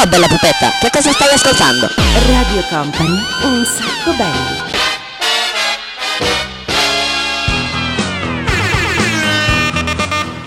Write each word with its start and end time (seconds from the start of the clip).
Ciao 0.00 0.08
bella 0.08 0.28
pupetta, 0.28 0.70
che 0.80 0.88
cosa 0.90 1.12
stai 1.12 1.28
ascoltando? 1.34 1.86
Radio 2.26 2.62
Company, 2.70 3.22
un 3.42 3.66
sacco 3.66 4.16
belli. 4.16 4.62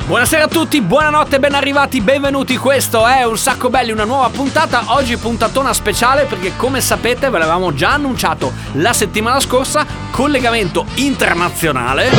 Buonasera 0.08 0.46
a 0.46 0.48
tutti, 0.48 0.82
buonanotte, 0.82 1.38
ben 1.38 1.54
arrivati, 1.54 2.02
benvenuti. 2.02 2.58
Questo 2.58 3.06
è 3.06 3.26
Un 3.26 3.38
Sacco 3.38 3.70
Belli, 3.70 3.92
una 3.92 4.06
nuova 4.06 4.30
puntata. 4.30 4.86
Oggi 4.88 5.18
puntatona 5.18 5.72
speciale 5.72 6.24
perché 6.24 6.56
come 6.56 6.82
sapete 6.82 7.30
ve 7.30 7.38
l'avevamo 7.38 7.76
già 7.76 7.92
annunciato 7.92 8.52
la 8.78 8.92
settimana 8.92 9.40
scorsa, 9.40 9.86
collegamento 10.10 10.84
internazionale. 10.96 12.10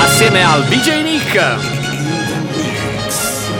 Assieme 0.00 0.44
al 0.44 0.64
DJ 0.64 1.02
Nick. 1.02 1.73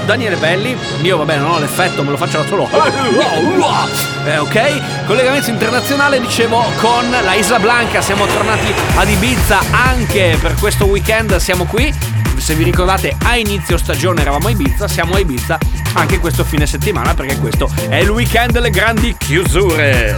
Daniele 0.04 0.36
Belli, 0.36 0.76
io 1.02 1.16
vabbè 1.16 1.36
non 1.36 1.50
ho 1.52 1.58
l'effetto, 1.58 2.02
me 2.02 2.10
lo 2.10 2.16
faccio 2.16 2.38
da 2.38 2.46
solo. 2.46 2.68
Eh, 4.24 4.38
ok, 4.38 5.04
collegamento 5.04 5.50
internazionale 5.50 6.18
dicevo 6.18 6.64
con 6.80 7.10
la 7.10 7.34
Isla 7.34 7.58
Blanca, 7.58 8.00
siamo 8.00 8.24
tornati 8.24 8.72
ad 8.96 9.06
Ibiza 9.06 9.60
anche 9.70 10.38
per 10.40 10.54
questo 10.54 10.86
weekend, 10.86 11.36
siamo 11.36 11.66
qui. 11.66 11.92
Se 12.38 12.54
vi 12.54 12.64
ricordate 12.64 13.14
a 13.22 13.36
inizio 13.36 13.76
stagione 13.76 14.22
eravamo 14.22 14.46
a 14.48 14.50
Ibiza, 14.50 14.88
siamo 14.88 15.14
a 15.14 15.18
Ibiza 15.18 15.58
anche 15.92 16.20
questo 16.20 16.42
fine 16.42 16.66
settimana 16.66 17.12
perché 17.12 17.36
questo 17.38 17.70
è 17.88 17.96
il 17.96 18.08
weekend 18.08 18.52
delle 18.52 18.70
grandi 18.70 19.14
chiusure. 19.18 20.16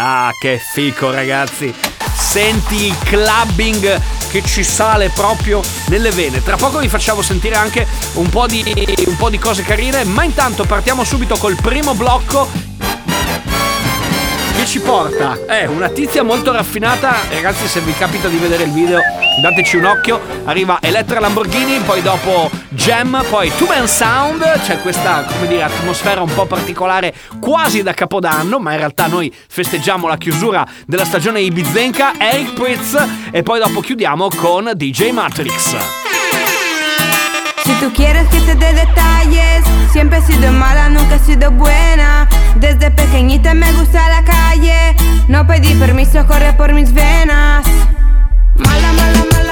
Ah, 0.00 0.30
che 0.40 0.58
fico 0.58 1.10
ragazzi! 1.10 1.74
Senti 2.14 2.86
il 2.86 2.96
clubbing 3.04 4.00
che 4.28 4.42
ci 4.42 4.62
sale 4.62 5.08
proprio 5.10 5.62
nelle 5.88 6.10
vene. 6.10 6.42
Tra 6.42 6.56
poco 6.56 6.78
vi 6.78 6.88
facciamo 6.88 7.22
sentire 7.22 7.56
anche 7.56 7.86
un 8.14 8.28
po' 8.28 8.46
di, 8.46 8.62
un 9.06 9.16
po' 9.16 9.30
di 9.30 9.38
cose 9.38 9.62
carine, 9.62 10.04
ma 10.04 10.24
intanto 10.24 10.64
partiamo 10.64 11.04
subito 11.04 11.36
col 11.36 11.56
primo 11.60 11.94
blocco 11.94 12.67
ci 14.68 14.80
porta. 14.80 15.46
È 15.46 15.64
una 15.64 15.88
tizia 15.88 16.22
molto 16.22 16.52
raffinata. 16.52 17.14
Ragazzi 17.30 17.66
se 17.66 17.80
vi 17.80 17.94
capita 17.94 18.28
di 18.28 18.36
vedere 18.36 18.64
il 18.64 18.70
video 18.70 19.00
dateci 19.40 19.76
un 19.76 19.86
occhio. 19.86 20.20
Arriva 20.44 20.76
Elettra 20.82 21.20
Lamborghini 21.20 21.78
poi 21.78 22.02
dopo 22.02 22.50
Gem 22.68 23.24
poi 23.30 23.50
Two 23.56 23.66
Man 23.66 23.88
Sound. 23.88 24.42
C'è 24.66 24.78
questa 24.82 25.24
come 25.24 25.46
dire 25.46 25.62
atmosfera 25.62 26.20
un 26.20 26.34
po' 26.34 26.44
particolare 26.44 27.14
quasi 27.40 27.82
da 27.82 27.94
capodanno 27.94 28.58
ma 28.58 28.72
in 28.72 28.78
realtà 28.78 29.06
noi 29.06 29.34
festeggiamo 29.48 30.06
la 30.06 30.18
chiusura 30.18 30.66
della 30.84 31.06
stagione 31.06 31.40
ibizenca 31.40 32.18
Eric 32.18 32.52
Pritz 32.52 33.02
e 33.30 33.42
poi 33.42 33.60
dopo 33.60 33.80
chiudiamo 33.80 34.28
con 34.36 34.70
DJ 34.74 35.12
Matrix. 35.12 35.76
Si 37.64 37.74
tú 37.80 37.90
quieres 37.92 38.28
que 38.28 38.40
te 38.40 38.54
dé 38.54 38.74
detalles, 38.74 39.64
siempre 39.92 40.18
he 40.18 40.22
sido 40.22 40.50
mala, 40.52 40.88
nunca 40.88 41.14
he 41.14 41.18
sido 41.20 41.50
buena. 41.50 42.27
Desde 42.60 42.90
pequeñita 42.90 43.54
me 43.54 43.70
gusta 43.72 44.08
la 44.08 44.24
calle, 44.24 44.96
no 45.28 45.46
pedí 45.46 45.74
permiso, 45.74 46.26
corre 46.26 46.52
por 46.54 46.72
mis 46.72 46.92
venas. 46.92 47.64
Mala, 48.56 48.92
mala, 48.92 49.24
mala, 49.32 49.47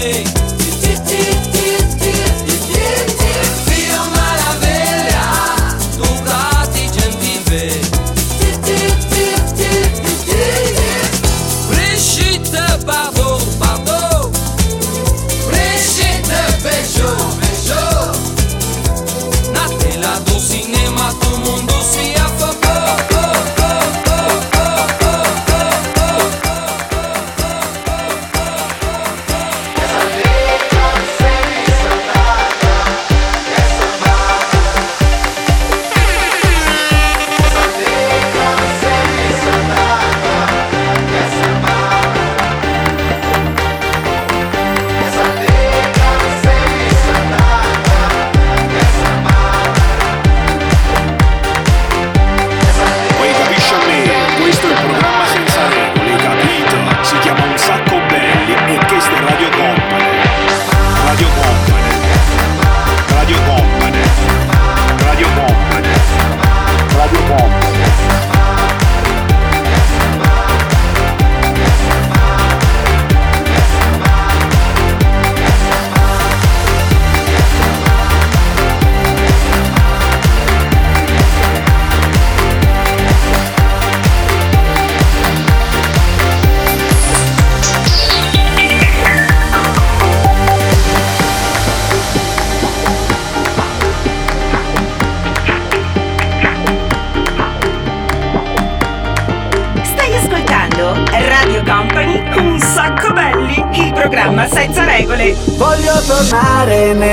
Hey! 0.00 0.39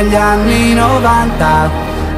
Negli 0.08 0.16
anni 0.16 0.74
90 0.74 1.70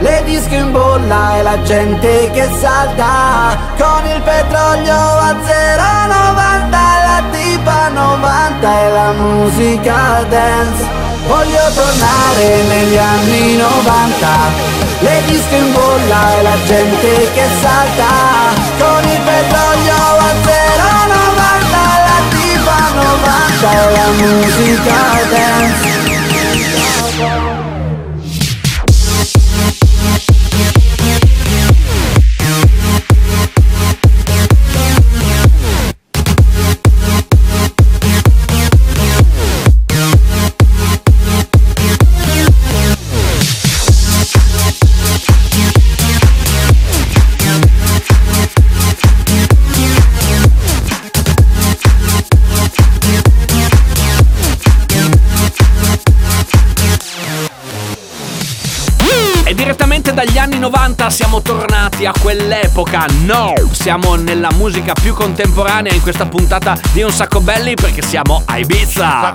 le 0.01 0.21
disco 0.23 0.53
in 0.53 0.71
bolla 0.71 1.37
e 1.37 1.41
la 1.41 1.61
gente 1.63 2.29
che 2.31 2.47
salta. 2.59 3.57
Con 3.77 4.05
il 4.05 4.21
petrolio 4.21 4.93
a 4.93 5.33
0,90 5.33 6.69
La 6.69 7.23
tipa 7.31 7.87
90 7.89 8.79
e 8.79 8.91
la 8.91 9.11
musica 9.13 10.23
dance. 10.29 10.85
Voglio 11.27 11.61
tornare 11.73 12.63
negli 12.67 12.97
anni 12.97 13.57
90 13.57 14.27
Le 14.99 15.21
disco 15.25 15.55
in 15.55 15.73
bolla 15.73 16.37
e 16.37 16.41
la 16.43 16.57
gente 16.65 17.31
che 17.33 17.45
salta. 17.59 18.11
Con 18.77 19.03
il 19.09 19.19
petrolio 19.19 19.95
a 19.95 20.31
0,90 20.45 21.73
La 22.05 22.19
tipa 22.29 22.77
90 22.93 23.71
e 23.71 23.91
la 23.91 24.07
musica 24.25 24.93
dance 25.29 26.18
direttamente 59.69 60.15
dagli 60.15 60.39
anni 60.39 60.57
90 60.57 61.11
siamo 61.11 61.43
tornati 61.43 62.07
a 62.07 62.11
quell'epoca. 62.19 63.05
No, 63.23 63.53
siamo 63.69 64.15
nella 64.15 64.49
musica 64.55 64.93
più 64.93 65.13
contemporanea 65.13 65.93
in 65.93 66.01
questa 66.01 66.25
puntata 66.25 66.75
di 66.91 67.03
Un 67.03 67.11
sacco 67.11 67.39
belli 67.39 67.75
perché 67.75 68.01
siamo 68.01 68.41
a 68.45 68.57
Ibiza. 68.57 69.31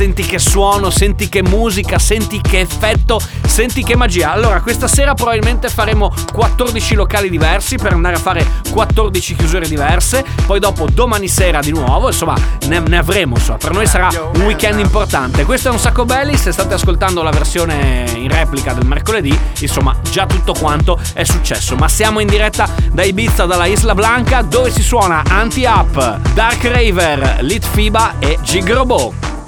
Senti 0.00 0.24
che 0.24 0.38
suono, 0.38 0.88
senti 0.88 1.28
che 1.28 1.42
musica, 1.42 1.98
senti 1.98 2.40
che 2.40 2.60
effetto, 2.60 3.20
senti 3.46 3.82
che 3.82 3.96
magia. 3.96 4.32
Allora, 4.32 4.62
questa 4.62 4.88
sera 4.88 5.12
probabilmente 5.12 5.68
faremo 5.68 6.10
14 6.32 6.94
locali 6.94 7.28
diversi 7.28 7.76
per 7.76 7.92
andare 7.92 8.16
a 8.16 8.18
fare 8.18 8.46
14 8.70 9.36
chiusure 9.36 9.68
diverse. 9.68 10.24
Poi 10.46 10.58
dopo 10.58 10.88
domani 10.90 11.28
sera 11.28 11.60
di 11.60 11.70
nuovo, 11.70 12.06
insomma, 12.06 12.34
ne, 12.66 12.78
ne 12.78 12.96
avremo. 12.96 13.36
Insomma, 13.36 13.58
per 13.58 13.72
noi 13.72 13.86
sarà 13.86 14.08
un 14.36 14.40
weekend 14.40 14.78
importante. 14.78 15.44
Questo 15.44 15.68
è 15.68 15.70
un 15.70 15.78
sacco 15.78 16.06
belli. 16.06 16.34
Se 16.34 16.50
state 16.50 16.72
ascoltando 16.72 17.22
la 17.22 17.30
versione 17.30 18.10
in 18.16 18.30
replica 18.30 18.72
del 18.72 18.86
mercoledì, 18.86 19.38
insomma, 19.58 19.94
già 20.10 20.24
tutto 20.24 20.54
quanto 20.58 20.98
è 21.12 21.24
successo. 21.24 21.76
Ma 21.76 21.88
siamo 21.88 22.20
in 22.20 22.26
diretta 22.26 22.66
da 22.90 23.02
Ibiza, 23.02 23.44
dalla 23.44 23.66
Isla 23.66 23.94
Blanca, 23.94 24.40
dove 24.40 24.70
si 24.70 24.82
suona 24.82 25.22
Anti-Up, 25.28 26.32
Dark 26.32 26.64
Raver, 26.64 27.40
Lit 27.42 27.66
Fiba 27.66 28.14
e 28.18 28.38
Gigrobo. 28.40 29.39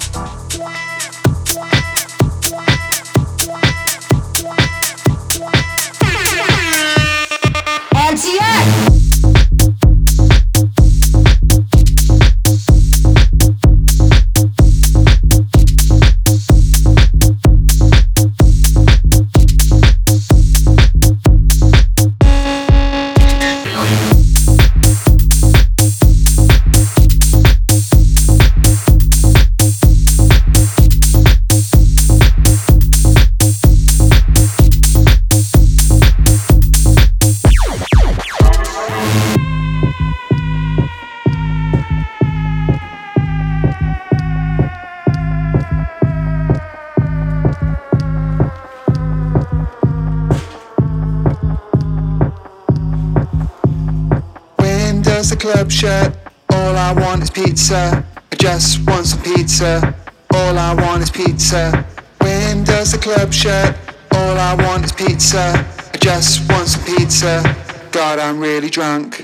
Club 63.03 63.33
shut? 63.33 63.77
All 64.11 64.37
I 64.37 64.55
want 64.55 64.85
is 64.85 64.93
pizza. 64.93 65.51
I 65.93 65.97
just 65.97 66.49
want 66.49 66.69
some 66.69 66.85
pizza. 66.85 67.43
God, 67.91 68.17
I'm 68.17 68.39
really 68.39 68.69
drunk. 68.69 69.22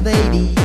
Baby. 0.00 0.59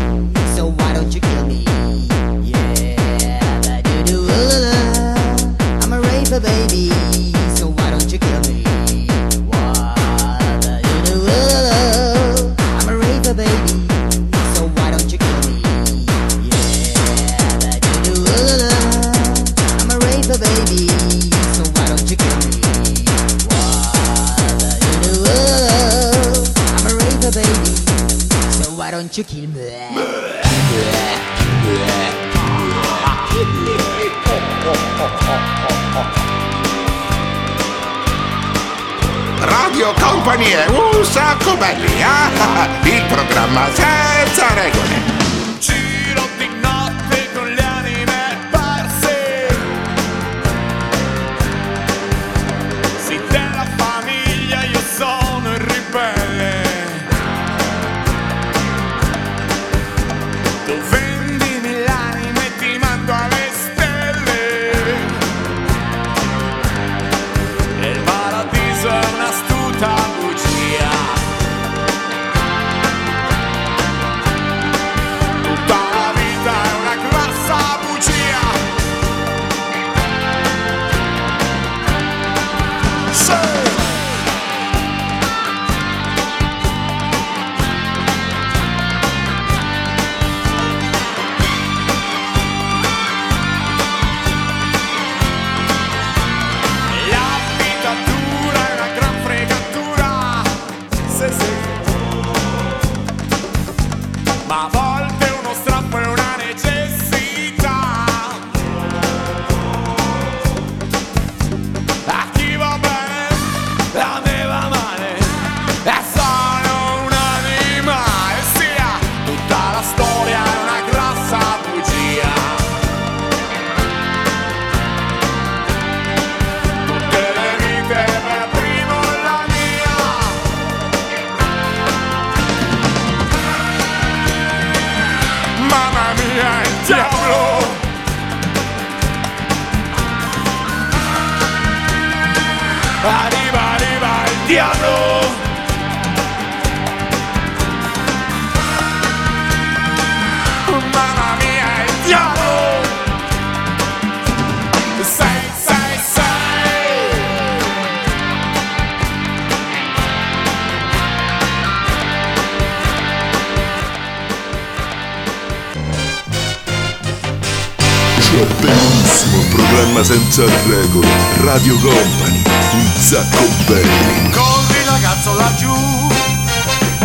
C'è 168.35 168.45
bellissimo 168.59 169.37
programma 169.49 170.03
senza 170.03 170.43
regole, 170.67 171.07
Radio 171.45 171.73
Company, 171.79 172.41
un 172.73 172.91
sacco 172.99 173.47
belli. 173.65 174.29
Corri 174.29 174.83
ragazzo 174.85 175.35
laggiù, 175.35 175.73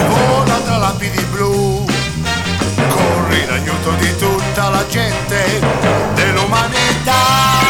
vola 0.08 0.58
tra 0.64 0.78
lapidi 0.78 1.25
blu, 1.30 1.87
corri 2.88 3.42
in 3.44 3.49
aiuto 3.49 3.92
di 4.00 4.16
tutta 4.16 4.70
la 4.70 4.84
gente 4.88 5.60
dell'umanità. 6.16 7.69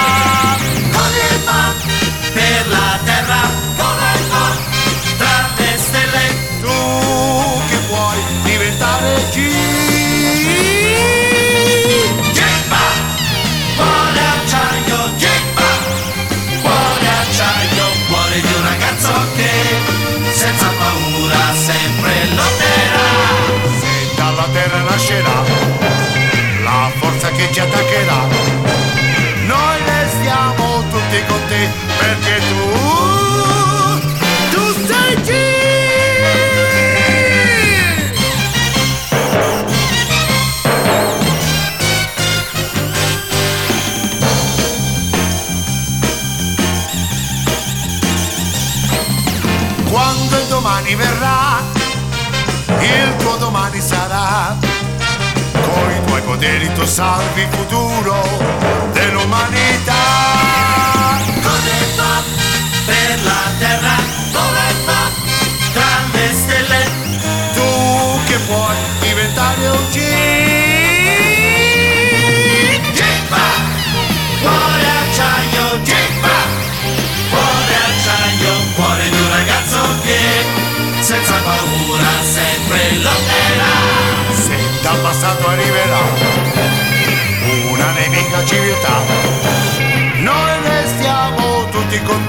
Salvi 57.01 57.49
futuro 57.51 58.50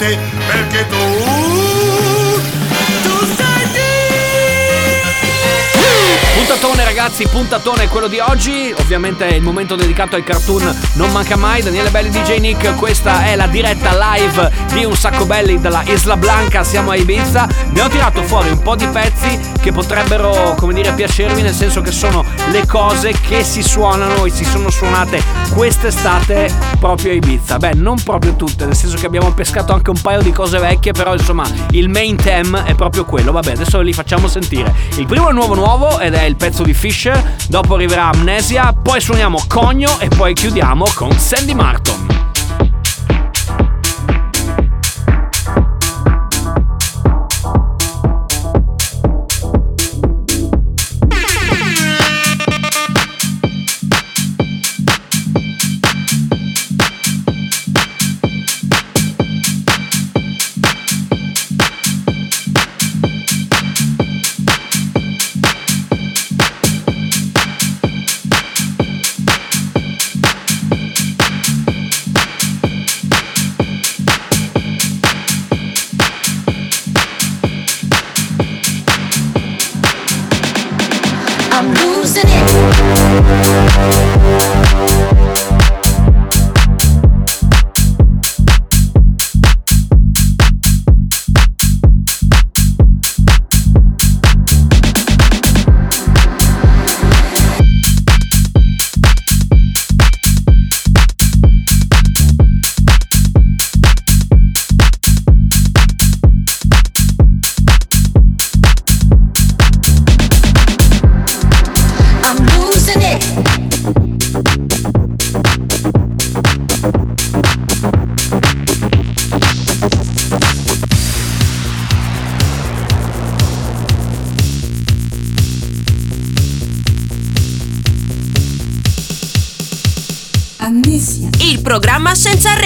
perché 0.02 0.88
tu, 0.90 1.61
Puntatone 6.52 6.84
ragazzi, 6.84 7.26
puntatone 7.30 7.88
quello 7.88 8.08
di 8.08 8.20
oggi. 8.20 8.76
Ovviamente 8.78 9.26
il 9.26 9.42
momento 9.42 9.78
dedicato 9.78 10.18
ai 10.18 10.24
cartoon 10.24 10.78
non 10.96 11.10
manca 11.14 11.38
mai. 11.38 11.62
Daniele 11.62 11.90
Belli 11.92 12.10
DJ 12.10 12.40
Nick, 12.40 12.76
questa 12.76 13.24
è 13.24 13.38
la 13.38 13.48
diretta 13.48 13.92
live 13.98 14.52
di 14.74 14.84
Un 14.84 14.94
Sacco 14.94 15.26
Belli 15.26 15.62
dalla 15.62 15.82
Isla 15.86 16.18
Blanca, 16.18 16.66
siamo 16.66 16.92
a 16.92 16.98
Ibiza. 16.98 17.48
Ho 17.80 17.88
tirato 17.88 18.22
fuori 18.24 18.50
un 18.50 18.60
po' 18.60 18.76
di 18.76 18.86
pezzi 18.86 19.40
che 19.62 19.72
potrebbero, 19.72 20.54
come 20.58 20.74
dire, 20.74 20.92
piacervi, 20.92 21.42
nel 21.42 21.54
senso 21.54 21.80
che 21.80 21.92
sono 21.92 22.26
le 22.50 22.66
cose 22.66 23.14
che 23.28 23.46
si 23.46 23.64
suonano 23.64 24.26
e 24.26 24.30
si 24.30 24.44
sono 24.44 24.70
suonate 24.70 25.24
quest'estate 25.54 26.54
proprio 26.80 27.14
a 27.14 27.16
Ibiza. 27.16 27.58
Beh, 27.60 27.76
non 27.76 27.96
proprio 28.04 28.36
tutte, 28.36 28.66
nel 28.66 28.76
senso 28.76 28.98
che 28.98 29.06
abbiamo 29.06 29.32
pescato 29.32 29.72
anche 29.72 29.90
un 29.90 30.02
paio 30.02 30.22
di 30.22 30.34
cose 30.34 30.60
vecchie, 30.60 30.92
però 30.92 31.14
insomma 31.14 31.46
il 31.72 31.88
main 31.88 32.18
theme 32.18 32.66
è 32.66 32.76
proprio 32.76 33.06
quello. 33.06 33.32
Vabbè, 33.32 33.54
adesso 33.54 33.80
li 33.80 33.94
facciamo 33.94 34.28
sentire. 34.28 34.76
Il 34.98 35.06
primo 35.06 35.30
è 35.30 35.32
nuovo 35.32 35.56
nuovo 35.56 35.98
ed 35.98 36.14
è 36.14 36.24
il 36.24 36.36
pezzo 36.42 36.64
di 36.64 36.74
Fisher, 36.74 37.36
dopo 37.50 37.76
arriverà 37.76 38.06
Amnesia, 38.06 38.74
poi 38.74 39.00
suoniamo 39.00 39.44
Cogno 39.48 40.00
e 40.00 40.08
poi 40.08 40.34
chiudiamo 40.34 40.86
con 40.96 41.12
Sandy 41.12 41.54
Martin. 41.54 42.21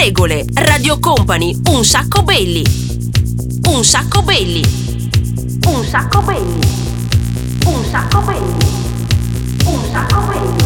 Regole. 0.06 0.44
Radio 0.54 1.00
Company, 1.00 1.58
un 1.70 1.84
sacco 1.84 2.22
belli. 2.22 2.64
Un 3.68 3.82
sacco 3.82 4.22
belli. 4.22 4.64
Un 5.66 5.84
sacco 5.84 6.20
belli. 6.20 6.60
Un 7.64 7.84
sacco 7.90 8.20
belli. 8.20 8.64
Un 9.64 9.80
sacco 9.90 10.20
belli. 10.20 10.65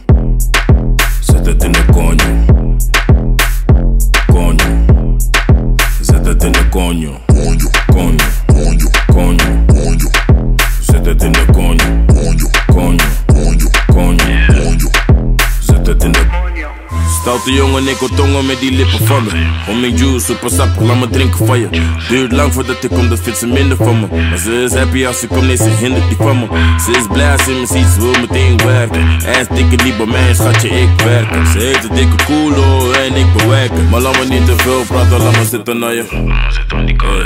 Stoute 17.41 17.59
jongen, 17.59 17.87
ik 17.87 17.97
wil 17.97 18.09
tongen 18.15 18.45
met 18.45 18.59
die 18.59 18.71
lippen 18.71 19.05
van 19.05 19.23
me. 19.23 19.31
Om 19.67 19.79
mijn 19.79 19.97
juice, 19.97 20.25
super 20.25 20.49
sappig, 20.49 20.81
laat 20.81 20.99
me 20.99 21.09
drinken 21.09 21.45
van 21.45 21.59
je. 21.59 21.67
Duurt 22.09 22.31
lang 22.31 22.53
voordat 22.53 22.83
ik 22.83 22.89
kom, 22.89 23.09
dat 23.09 23.19
vindt 23.19 23.39
ze 23.39 23.47
minder 23.47 23.77
van 23.77 23.99
me. 23.99 24.07
Maar 24.29 24.37
ze 24.37 24.63
is 24.63 24.73
happy 24.73 25.05
als 25.05 25.19
ze 25.19 25.27
komt, 25.27 25.41
nee, 25.41 25.55
ze 25.57 25.69
hindert 25.69 26.07
die 26.07 26.17
van 26.17 26.39
me. 26.39 26.45
Ze 26.85 26.91
is 26.91 27.07
blij 27.11 27.31
als 27.31 27.43
ze 27.43 27.51
me 27.51 27.65
ziet, 27.65 27.87
ze 27.93 27.99
wil 27.99 28.15
meteen 28.21 28.57
werken. 28.57 29.01
En 29.25 29.47
dikke 29.55 29.83
niet 29.83 29.97
bij 29.97 30.05
mij, 30.05 30.33
schatje, 30.33 30.69
ik 30.69 31.01
werk. 31.03 31.47
Ze 31.51 31.57
heeft 31.57 31.83
een 31.83 31.95
dikke 31.95 32.23
koelo 32.25 32.91
en 32.91 33.15
ik 33.15 33.33
bewerken. 33.37 33.89
Maar 33.89 34.01
laat 34.01 34.19
me 34.19 34.25
niet 34.25 34.45
te 34.45 34.55
veel 34.57 34.83
praten, 34.87 35.17
laat 35.23 35.37
me 35.37 35.45
zitten 35.45 35.79
naar 35.79 35.93
je. 35.93 36.05
Laat 36.11 36.23
me 36.23 36.51
zitten 36.51 36.85
die 36.85 36.95
koude. 36.95 37.25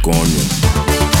Konje. 0.00 1.15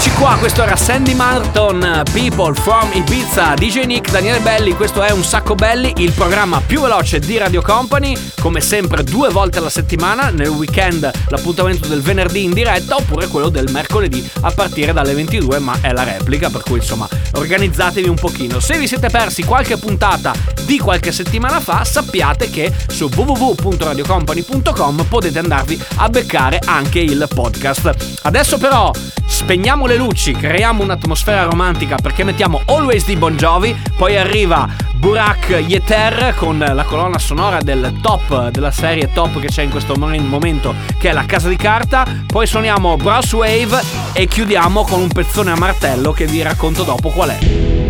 Eccoci 0.00 0.18
qua, 0.18 0.36
questo 0.38 0.62
era 0.62 0.76
Sandy 0.76 1.12
Martin, 1.12 2.04
People 2.10 2.54
from 2.54 2.88
Ibiza, 2.90 3.52
DJ 3.52 3.84
Nick, 3.84 4.10
Daniele 4.10 4.40
Belli, 4.40 4.72
questo 4.72 5.02
è 5.02 5.10
Un 5.10 5.22
Sacco 5.22 5.54
Belli, 5.54 5.92
il 5.98 6.12
programma 6.12 6.62
più 6.64 6.80
veloce 6.80 7.18
di 7.18 7.36
Radio 7.36 7.60
Company, 7.60 8.16
come 8.40 8.62
sempre 8.62 9.04
due 9.04 9.28
volte 9.28 9.58
alla 9.58 9.68
settimana, 9.68 10.30
nel 10.30 10.48
weekend 10.48 11.10
l'appuntamento 11.28 11.86
del 11.86 12.00
venerdì 12.00 12.44
in 12.44 12.54
diretta 12.54 12.96
oppure 12.96 13.26
quello 13.26 13.50
del 13.50 13.70
mercoledì 13.70 14.26
a 14.40 14.50
partire 14.52 14.94
dalle 14.94 15.12
22, 15.12 15.58
ma 15.58 15.76
è 15.82 15.92
la 15.92 16.04
replica, 16.04 16.48
per 16.48 16.62
cui 16.62 16.78
insomma 16.78 17.06
organizzatevi 17.34 18.08
un 18.08 18.16
pochino. 18.16 18.58
Se 18.58 18.78
vi 18.78 18.86
siete 18.86 19.10
persi 19.10 19.42
qualche 19.42 19.76
puntata 19.76 20.32
di 20.64 20.78
qualche 20.78 21.12
settimana 21.12 21.60
fa, 21.60 21.84
sappiate 21.84 22.48
che 22.48 22.72
su 22.88 23.10
www.radiocompany.com 23.14 25.04
potete 25.10 25.40
andarvi 25.40 25.78
a 25.96 26.08
beccare 26.08 26.58
anche 26.64 27.00
il 27.00 27.28
podcast. 27.28 28.18
Adesso 28.22 28.56
però 28.56 28.90
spegniamo 29.26 29.86
le 29.90 29.96
luci, 29.96 30.32
creiamo 30.32 30.84
un'atmosfera 30.84 31.42
romantica 31.42 31.96
perché 31.96 32.22
mettiamo 32.22 32.62
Always 32.66 33.04
di 33.06 33.16
Bon 33.16 33.34
Jovi, 33.34 33.76
poi 33.96 34.16
arriva 34.16 34.68
Burak 34.94 35.64
Yeter 35.66 36.32
con 36.36 36.58
la 36.58 36.84
colonna 36.84 37.18
sonora 37.18 37.58
del 37.60 37.98
top, 38.00 38.50
della 38.50 38.70
serie 38.70 39.10
top 39.12 39.40
che 39.40 39.48
c'è 39.48 39.62
in 39.62 39.70
questo 39.70 39.96
mo- 39.96 40.16
momento, 40.20 40.74
che 40.96 41.10
è 41.10 41.12
La 41.12 41.24
Casa 41.24 41.48
di 41.48 41.56
Carta, 41.56 42.06
poi 42.24 42.46
suoniamo 42.46 42.96
Brass 42.98 43.32
Wave 43.32 43.80
e 44.12 44.28
chiudiamo 44.28 44.84
con 44.84 45.00
un 45.00 45.08
pezzone 45.08 45.50
a 45.50 45.56
martello 45.56 46.12
che 46.12 46.26
vi 46.26 46.40
racconto 46.40 46.84
dopo 46.84 47.08
qual 47.08 47.30
è. 47.30 47.89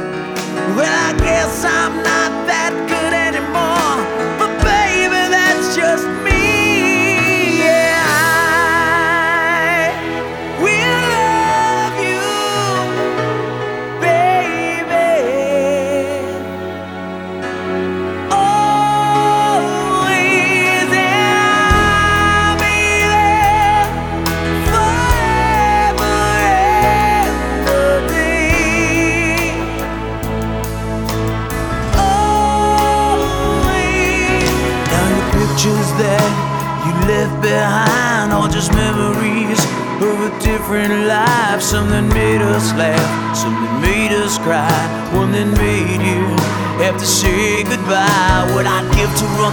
Well, 0.75 0.87
I 0.87 1.13
guess 1.19 1.65
I'm 1.65 1.97
not 1.97 2.31
that 2.47 2.73
good 2.87 3.13
anymore, 3.13 3.20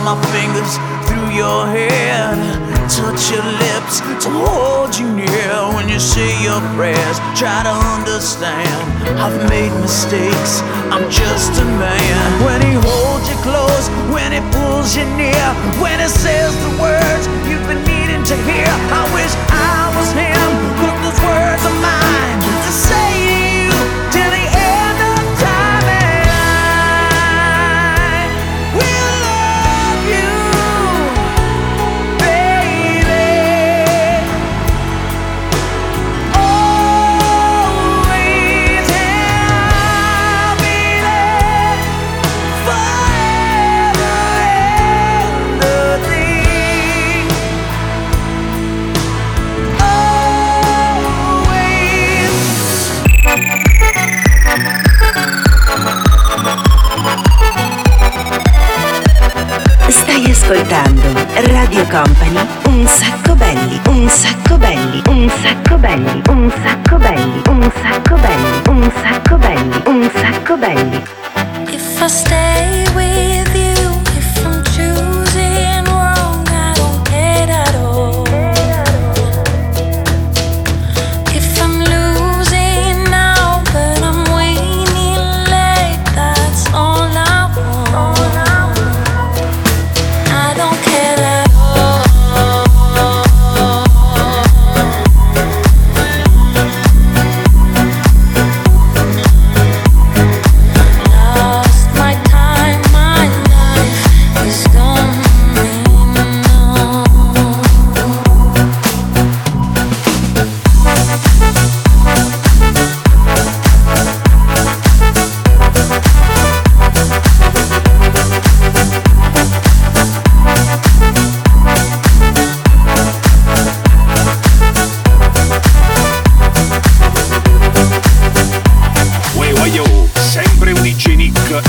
my 0.09 0.17
fingers 0.33 0.81
through 1.05 1.37
your 1.37 1.69
hair, 1.69 2.33
touch 2.89 3.29
your 3.29 3.45
lips, 3.61 4.01
to 4.25 4.31
hold 4.33 4.97
you 4.97 5.05
near 5.13 5.53
when 5.77 5.87
you 5.87 6.01
say 6.01 6.33
your 6.41 6.61
prayers. 6.73 7.19
Try 7.37 7.61
to 7.69 7.75
understand, 7.93 8.81
I've 9.21 9.37
made 9.53 9.73
mistakes. 9.85 10.63
I'm 10.89 11.05
just 11.13 11.61
a 11.61 11.67
man. 11.77 12.21
When 12.41 12.61
he 12.65 12.73
holds 12.81 13.29
you 13.29 13.37
close, 13.45 13.85
when 14.09 14.33
he 14.33 14.41
pulls 14.57 14.97
you 14.97 15.05
near, 15.21 15.45
when 15.77 16.01
he 16.01 16.09
says 16.09 16.57
the 16.65 16.73
words 16.81 17.29
you've 17.45 17.67
been 17.69 17.85
needing 17.85 18.25
to 18.33 18.37
hear. 18.49 18.71
I 18.89 19.05
wish 19.13 19.33
I 19.53 19.58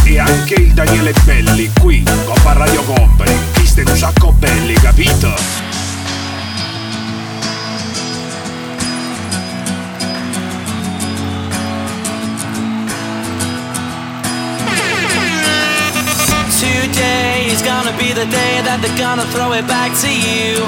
E 0.04 0.20
anche 0.20 0.56
il 0.56 0.74
Daniele 0.74 1.14
Belli 1.24 1.72
qui, 1.80 2.04
Coppa 2.26 2.54
Radio 2.54 2.84
Company. 2.84 3.34
Stai 3.64 3.84
un 3.88 3.96
sacco 3.96 4.32
belli, 4.34 4.74
capito? 4.74 5.34
Today 16.60 17.48
is 17.52 17.62
gonna 17.62 17.92
be 17.98 18.12
the 18.14 18.26
day 18.26 18.62
that 18.64 18.82
they're 18.82 18.98
gonna 18.98 19.24
throw 19.32 19.54
it 19.54 19.66
back 19.66 19.92
to 20.02 20.10
you. 20.10 20.62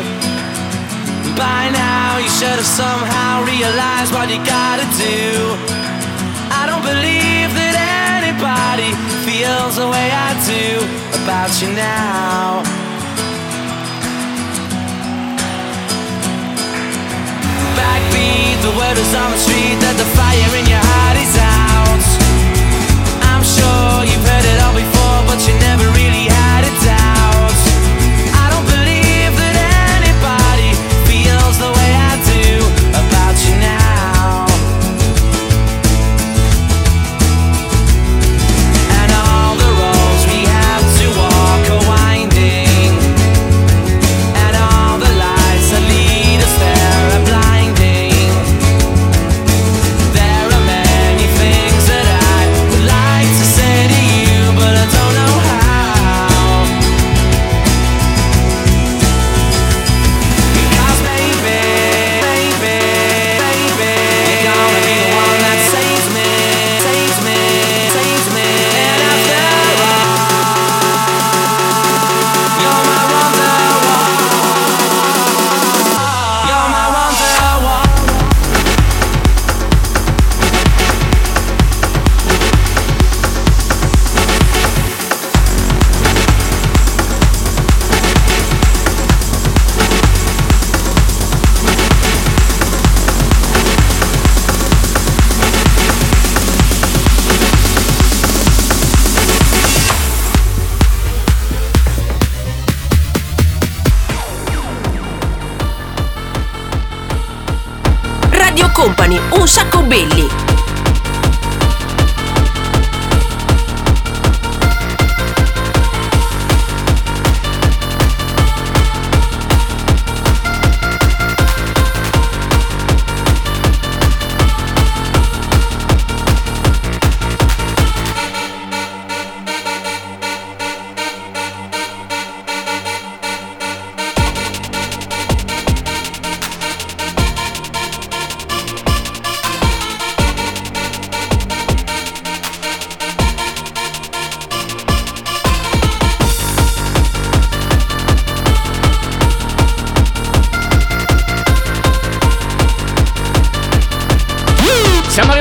By 1.36 1.70
now, 1.72 2.18
you 2.18 2.30
should 2.30 2.56
have 2.56 2.66
somehow 2.66 3.44
realized 3.44 4.14
what 4.14 4.30
you 4.30 4.38
gotta 4.46 4.86
do. 4.98 5.58
I 6.52 6.66
don't 6.66 6.84
believe 6.84 7.54
that 7.56 7.76
anybody 8.22 8.94
feels 9.42 9.76
the 9.76 9.88
way 9.88 10.08
I 10.28 10.32
do 10.46 10.66
about 11.24 11.50
you 11.62 11.70
now. 11.74 12.62
Backbeat, 17.78 18.58
the 18.62 18.74
word 18.78 18.98
is 19.04 19.14
on 19.22 19.30
the 19.34 19.42
street 19.46 19.78
that 19.82 19.96
the 19.98 20.10
fire 20.18 20.54
in 20.60 20.66
your 20.74 20.86
heart 20.94 21.18
is 21.26 21.34
out. 21.58 22.06
I'm 23.32 23.44
sure 23.58 24.06
you've 24.10 24.26
heard 24.30 24.46
it 24.52 24.58
all 24.62 24.76
before, 24.78 25.20
but 25.30 25.40
you 25.48 25.54
never 25.58 25.86
really 25.98 26.26
had 26.30 26.41
belli. 109.92 110.51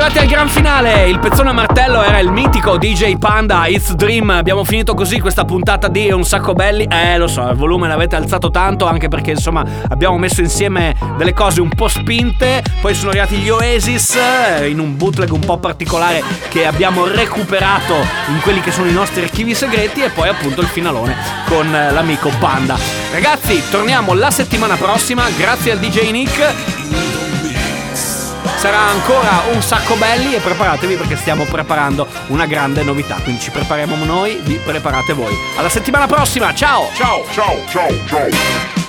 Arrivati 0.00 0.18
al 0.18 0.26
gran 0.26 0.48
finale. 0.48 1.08
Il 1.08 1.18
pezzone 1.18 1.50
a 1.50 1.52
martello 1.52 2.02
era 2.02 2.20
il 2.20 2.30
mitico 2.30 2.78
DJ 2.78 3.18
Panda 3.18 3.66
It's 3.66 3.92
Dream. 3.92 4.30
Abbiamo 4.30 4.64
finito 4.64 4.94
così 4.94 5.20
questa 5.20 5.44
puntata 5.44 5.88
di 5.88 6.10
Un 6.10 6.24
sacco 6.24 6.54
belli. 6.54 6.84
Eh, 6.84 7.18
lo 7.18 7.26
so, 7.26 7.46
il 7.46 7.56
volume 7.56 7.86
l'avete 7.86 8.16
alzato 8.16 8.50
tanto 8.50 8.86
anche 8.86 9.08
perché 9.08 9.32
insomma 9.32 9.62
abbiamo 9.88 10.16
messo 10.16 10.40
insieme 10.40 10.96
delle 11.18 11.34
cose 11.34 11.60
un 11.60 11.68
po' 11.68 11.88
spinte. 11.88 12.62
Poi 12.80 12.94
sono 12.94 13.10
arrivati 13.10 13.36
gli 13.36 13.50
Oasis 13.50 14.16
eh, 14.16 14.70
in 14.70 14.78
un 14.78 14.96
bootleg 14.96 15.30
un 15.32 15.40
po' 15.40 15.58
particolare 15.58 16.22
che 16.48 16.64
abbiamo 16.64 17.04
recuperato 17.04 17.94
in 18.28 18.40
quelli 18.42 18.60
che 18.60 18.70
sono 18.70 18.88
i 18.88 18.92
nostri 18.92 19.20
archivi 19.20 19.54
segreti 19.54 20.00
e 20.02 20.08
poi 20.08 20.30
appunto 20.30 20.62
il 20.62 20.68
finalone 20.68 21.14
con 21.46 21.74
eh, 21.74 21.92
l'amico 21.92 22.30
Panda. 22.38 22.78
Ragazzi, 23.12 23.62
torniamo 23.70 24.14
la 24.14 24.30
settimana 24.30 24.76
prossima. 24.76 25.28
Grazie 25.36 25.72
al 25.72 25.78
DJ 25.78 26.10
Nick. 26.10 26.79
Sarà 28.60 28.78
ancora 28.78 29.44
un 29.54 29.62
sacco 29.62 29.94
belli 29.94 30.34
e 30.34 30.38
preparatevi 30.38 30.96
perché 30.96 31.16
stiamo 31.16 31.44
preparando 31.44 32.06
una 32.26 32.44
grande 32.44 32.82
novità. 32.82 33.14
Quindi 33.14 33.40
ci 33.40 33.50
prepariamo 33.50 34.04
noi, 34.04 34.38
vi 34.42 34.60
preparate 34.62 35.14
voi. 35.14 35.34
Alla 35.56 35.70
settimana 35.70 36.06
prossima, 36.06 36.52
ciao! 36.52 36.90
Ciao, 36.92 37.24
ciao, 37.32 37.56
ciao, 37.66 37.88
ciao. 38.06 38.79